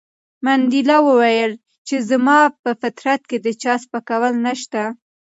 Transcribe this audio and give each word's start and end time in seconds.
منډېلا 0.45 0.97
وویل 1.07 1.51
چې 1.87 1.95
زما 2.09 2.39
په 2.63 2.71
فطرت 2.81 3.21
کې 3.29 3.37
د 3.45 3.47
چا 3.61 3.73
سپکول 3.83 4.33
نشته. 4.45 4.83